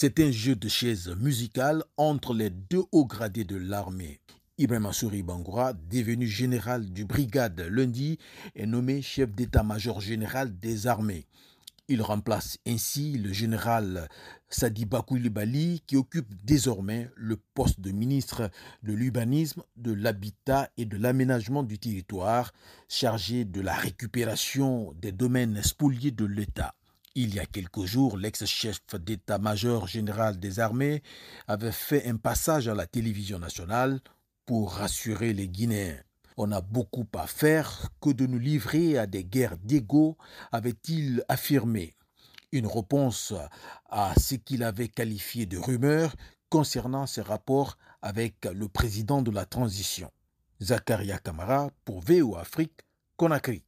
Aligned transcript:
C'est 0.00 0.20
un 0.20 0.30
jeu 0.30 0.54
de 0.54 0.68
chaises 0.68 1.08
musicales 1.18 1.82
entre 1.96 2.32
les 2.32 2.50
deux 2.50 2.84
hauts 2.92 3.04
gradés 3.04 3.42
de 3.42 3.56
l'armée. 3.56 4.20
Ibrahim 4.56 4.86
Assouri 4.86 5.24
Bangoura, 5.24 5.72
devenu 5.72 6.24
général 6.24 6.88
du 6.92 7.04
brigade 7.04 7.60
lundi, 7.62 8.16
est 8.54 8.66
nommé 8.66 9.02
chef 9.02 9.32
d'état-major 9.32 10.00
général 10.00 10.56
des 10.56 10.86
armées. 10.86 11.26
Il 11.88 12.00
remplace 12.00 12.58
ainsi 12.64 13.18
le 13.18 13.32
général 13.32 14.08
Sadi 14.48 14.86
Koulibaly 14.86 15.82
qui 15.84 15.96
occupe 15.96 16.32
désormais 16.44 17.10
le 17.16 17.36
poste 17.54 17.80
de 17.80 17.90
ministre 17.90 18.52
de 18.84 18.92
l'urbanisme, 18.92 19.64
de 19.74 19.92
l'habitat 19.92 20.70
et 20.76 20.84
de 20.84 20.96
l'aménagement 20.96 21.64
du 21.64 21.76
territoire, 21.80 22.52
chargé 22.88 23.44
de 23.44 23.60
la 23.60 23.74
récupération 23.74 24.94
des 25.02 25.10
domaines 25.10 25.60
spoliés 25.60 26.12
de 26.12 26.24
l'État. 26.24 26.77
Il 27.20 27.34
y 27.34 27.40
a 27.40 27.46
quelques 27.46 27.84
jours, 27.84 28.16
l'ex-chef 28.16 28.78
d'état-major 28.94 29.88
général 29.88 30.38
des 30.38 30.60
armées 30.60 31.02
avait 31.48 31.72
fait 31.72 32.06
un 32.06 32.16
passage 32.16 32.68
à 32.68 32.76
la 32.76 32.86
télévision 32.86 33.40
nationale 33.40 33.98
pour 34.46 34.74
rassurer 34.74 35.32
les 35.32 35.48
Guinéens. 35.48 35.98
On 36.36 36.52
a 36.52 36.60
beaucoup 36.60 37.08
à 37.14 37.26
faire 37.26 37.88
que 38.00 38.10
de 38.10 38.24
nous 38.24 38.38
livrer 38.38 38.98
à 38.98 39.08
des 39.08 39.24
guerres 39.24 39.58
d'ego, 39.58 40.16
avait-il 40.52 41.24
affirmé. 41.26 41.96
Une 42.52 42.68
réponse 42.68 43.34
à 43.90 44.14
ce 44.16 44.36
qu'il 44.36 44.62
avait 44.62 44.86
qualifié 44.86 45.44
de 45.44 45.58
rumeur 45.58 46.14
concernant 46.50 47.08
ses 47.08 47.22
rapports 47.22 47.78
avec 48.00 48.44
le 48.44 48.68
président 48.68 49.22
de 49.22 49.32
la 49.32 49.44
transition. 49.44 50.12
Zakaria 50.62 51.18
Kamara 51.18 51.70
pour 51.84 52.00
VO 52.00 52.36
Afrique, 52.36 52.78
Conakry. 53.16 53.64